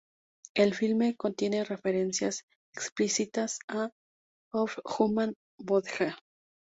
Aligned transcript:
El 0.55 0.73
filme 0.73 1.15
contiene 1.15 1.63
referencias 1.63 2.45
explícitas 2.73 3.59
a 3.67 3.91
"Of 4.51 4.79
Human 4.97 5.35
Bondage". 5.59 6.15